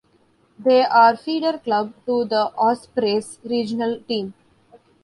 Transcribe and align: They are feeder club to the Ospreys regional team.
They 0.57 0.83
are 0.83 1.15
feeder 1.15 1.59
club 1.59 1.93
to 2.07 2.25
the 2.25 2.51
Ospreys 2.57 3.37
regional 3.43 3.99
team. 4.07 4.33